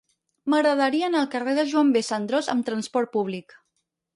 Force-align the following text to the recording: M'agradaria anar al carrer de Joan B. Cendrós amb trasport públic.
M'agradaria 0.53 1.09
anar 1.11 1.19
al 1.23 1.29
carrer 1.35 1.53
de 1.59 1.65
Joan 1.73 1.91
B. 1.97 2.03
Cendrós 2.09 2.51
amb 2.55 2.69
trasport 2.71 3.17
públic. 3.19 3.59